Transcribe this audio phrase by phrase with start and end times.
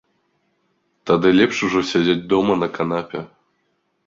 [1.11, 3.19] Тады лепш ужо сядзець дома на канапе.